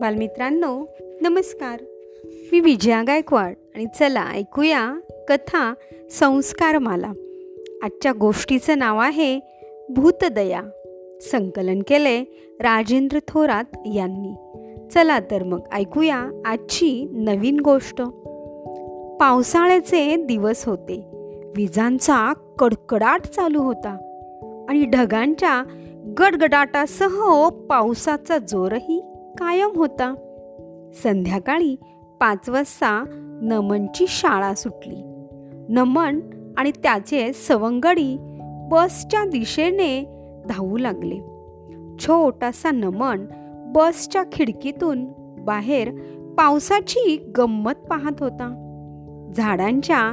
[0.00, 0.86] बालमित्रांनो
[1.20, 1.80] नमस्कार.
[2.52, 4.94] मी विजया गायकवाड आणि चला ऐकूया
[5.28, 5.74] कथा
[6.10, 7.12] संस्कारमाला.
[7.82, 9.40] आजच्या गोष्टीचं नाव आहे
[9.88, 10.62] भूतदया.
[11.22, 12.20] संकलन केले
[12.60, 14.34] राजेंद्र थोरात यांनी.
[14.88, 18.02] चला तर मग ऐकूया आजची नवीन गोष्ट.
[19.20, 21.02] पावसाळ्याचे दिवस होते.
[21.56, 23.90] विजांचा कडकडाट चालू होता
[24.68, 25.62] आणि ढगांच्या
[26.18, 29.07] गडगडाटासह पावसाचा जोरही
[29.38, 30.14] कायम होता.
[31.02, 31.76] संध्याकाळी
[32.20, 33.04] पाच वाजता
[33.42, 35.02] नमनची शाळा सुटली.
[35.68, 36.20] नमन
[36.56, 38.16] आणि त्याचे सवंगडी
[38.70, 40.04] बसच्या दिशेने
[40.48, 41.18] धावू लागले.
[41.98, 43.26] छोटासा नमन
[43.72, 45.06] बसच्या खिडकीतून
[45.44, 45.90] बाहेर
[46.38, 48.64] पावसाची गंमत पाहत होता.
[49.36, 50.12] झाडांच्या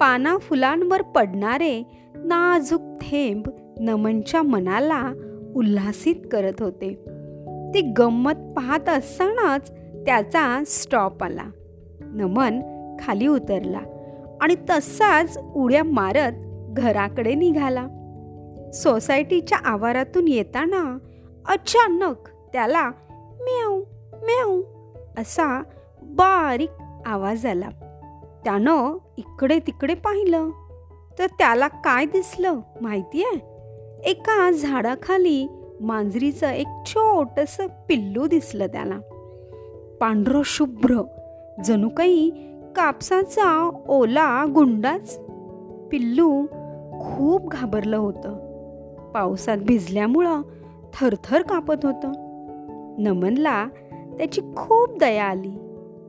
[0.00, 1.82] पाना फुलांवर पडणारे
[2.14, 3.48] नाजूक थेंब
[3.80, 5.12] नमनच्या मनाला
[5.56, 7.13] उल्हासित करत होते.
[7.74, 9.70] ती गंमत पाहत असतानाच
[10.06, 11.42] त्याचा स्टॉप आला.
[12.00, 12.60] नमन
[13.00, 13.80] खाली उतरला
[14.40, 16.32] आणि तसाच उड्या मारत
[16.76, 17.86] घराकडे निघाला.
[18.74, 20.98] सोसायटीच्या आवारातून येताना
[21.48, 22.90] अचानक त्याला
[23.40, 24.62] म्याऊ म्याऊ
[25.18, 25.62] असा
[26.02, 26.70] बारीक
[27.06, 27.68] आवाज आला.
[28.44, 30.48] त्यानं इकडे तिकडे पाहिलं.
[31.18, 33.40] तर त्याला काय दिसलं माहिती आहे
[34.10, 35.46] एका झाडाखाली
[35.84, 37.56] मांजरीचं एक छोटस
[37.88, 38.98] पिल्लू दिसलं त्याला.
[40.00, 41.02] पांढरं शुभ्र
[41.64, 42.30] जणू काही
[42.76, 45.20] कापसाचा ओला गुंडाच.
[45.90, 46.46] पिल्लू
[47.00, 48.32] खूप घाबरलं होतं.
[49.12, 50.42] पावसात भिजल्यामुळं
[50.94, 52.12] थरथर कापत होतं.
[52.98, 53.66] नमनला
[54.18, 55.58] त्याची खूप दया आली.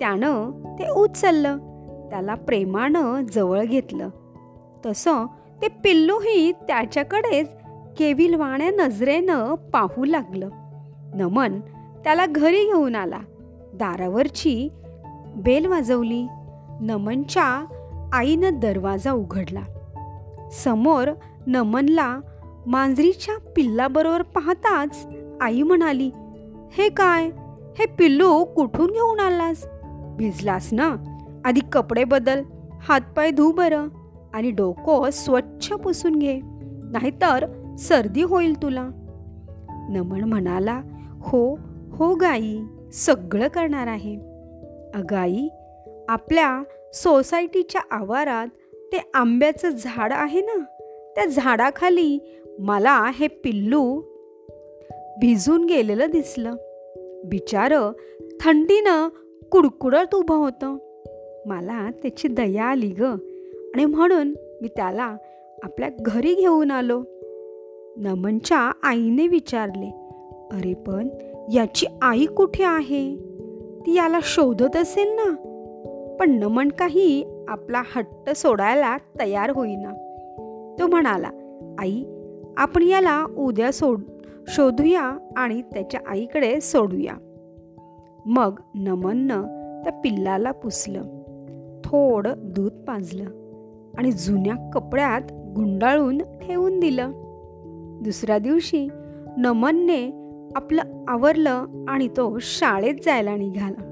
[0.00, 1.58] त्यानं ते उचललं
[2.10, 4.08] त्याला प्रेमानं जवळ घेतलं.
[4.86, 5.26] तसं
[5.62, 7.59] ते पिल्लूही त्याच्याकडेच
[7.98, 10.48] केविलवाण्या नजरेनं पाहू लागलं.
[11.14, 11.60] नमन
[12.04, 13.18] त्याला घरी घेऊन आला.
[13.74, 14.68] दारावरची
[15.36, 16.26] बेल वाजवली.
[16.80, 17.66] नमनच्या
[18.12, 19.62] आईनं दरवाजा उघडला.
[20.52, 21.10] समोर
[21.46, 22.20] नमनला
[22.66, 25.06] मांजरीच्या पिल्लाबरोबर पाहताच
[25.40, 26.10] आई म्हणाली
[26.72, 27.24] हे काय?
[27.78, 29.66] हे पिल्लू कुठून घेऊन आलास?
[30.16, 30.96] भिजलास ना?
[31.44, 32.42] आधी कपडे बदल
[32.80, 33.88] हातपाय धू बरं
[34.34, 36.40] आणि डोकं स्वच्छ पुसून घे.
[36.92, 37.46] नाहीतर
[37.80, 38.90] सर्दी होईल तुला.
[39.90, 40.82] नमन म्हणाला
[41.20, 41.58] हो
[41.92, 42.60] हो गाई
[42.92, 44.14] सगळं करणार आहे.
[44.94, 45.48] अगाई
[46.08, 46.62] आपल्या
[46.94, 48.46] सोसायटीच्या आवारात
[48.92, 50.64] ते आंब्याचं झाड आहे ना
[51.14, 52.18] त्या झाडाखाली
[52.58, 54.00] मला हे पिल्लू
[55.20, 56.54] भिजून गेलेलं दिसलं.
[57.24, 57.74] बिचार
[58.40, 59.08] थंडीनं
[59.52, 60.76] कुडकुडत उभं होतं.
[61.46, 63.02] मला त्याची दया आली ग
[63.74, 65.16] आणि म्हणून मी त्याला
[65.62, 67.02] आपल्या घरी घेऊन आलो.
[67.96, 69.86] नमनच्या आईने विचारले
[70.52, 71.08] अरे पण
[71.52, 73.16] याची आई कुठे आहे?
[73.86, 75.34] ती याला शोधत असेल ना?
[76.20, 79.90] पण नमन काही आपला हट्ट सोडायला तयार होईना.
[80.78, 81.30] तो म्हणाला
[81.78, 82.04] आई
[82.56, 84.00] आपण याला उद्या सोड
[84.48, 87.14] शोधूया आणि त्याच्या आईकडे सोडूया.
[88.26, 89.42] मग नमननं
[89.84, 91.02] त्या पिल्लाला पुसलं
[91.84, 93.24] थोडं दूध पाजलं
[93.98, 97.29] आणि जुन्या कपड्यात गुंडाळून ठेवून दिलं.
[98.00, 98.88] दुसऱ्या दिवशी
[99.36, 100.10] नमनने
[100.56, 103.86] आपलं आवरलं आणि तो शाळेत जायला निघाला.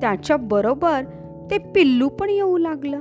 [0.00, 1.02] त्याच्या बरोबर
[1.50, 3.00] ते पिल्लू पण येऊ लागलं.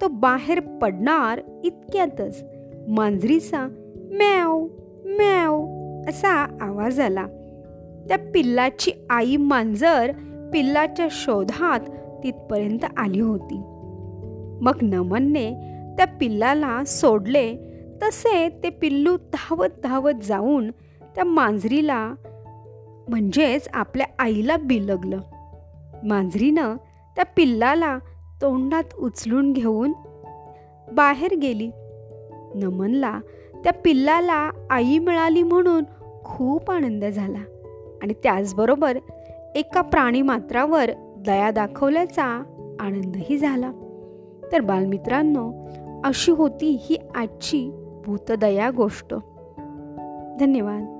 [0.00, 2.44] तो बाहेर पडणार इतक्यातच
[2.88, 3.68] मांजरीचा
[4.10, 4.66] मॅव
[5.04, 5.66] मॅव
[6.08, 7.26] असा आवाज आला.
[8.08, 10.12] त्या पिल्लाची आई मांजर
[10.52, 11.80] पिल्लाच्या शोधात
[12.24, 13.62] तिथपर्यंत आली होती.
[14.60, 15.50] मग नमनने
[15.96, 17.71] त्या पिल्लाला सोडले
[18.02, 20.70] तसे ते पिल्लू धावत धावत जाऊन
[21.14, 22.14] त्या मांजरीला
[23.08, 25.18] म्हणजेच आपल्या आईला बिलगलं.
[26.04, 26.76] मांजरीनं
[27.16, 27.98] त्या पिल्लाला
[28.42, 29.92] तोंडात उचलून घेऊन
[30.92, 31.70] बाहेर गेली.
[32.54, 33.20] नमनला
[33.64, 35.84] त्या पिल्लाला आई मिळाली म्हणून
[36.24, 37.44] खूप आनंद झाला
[38.02, 38.98] आणि त्याचबरोबर
[39.54, 42.24] एका प्राणीमात्रावर दया दाखवल्याचा
[42.80, 43.72] आनंदही झाला.
[44.52, 45.52] तर बालमित्रांनो
[46.04, 49.14] अशी होती ही आजची भूतदया गोष्ट.
[50.40, 50.98] धन्यवाद.